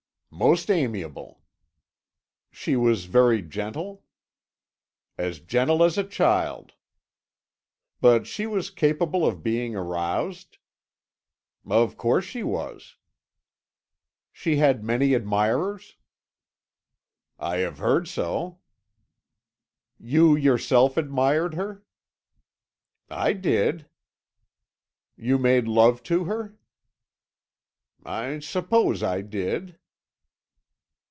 [0.33, 1.41] "Most amiable."
[2.51, 4.05] "She was very gentle?"
[5.17, 6.73] "As gentle as a child."
[7.99, 10.57] "But she was capable of being aroused?"
[11.69, 12.95] "Of course she was."
[14.31, 15.97] "She had many admirers?"
[17.37, 18.59] "I have heard so."
[19.99, 21.83] "You yourself admired her?"
[23.09, 23.85] "I did."
[25.17, 26.57] "You made love to her?"
[28.05, 29.77] "I suppose I did."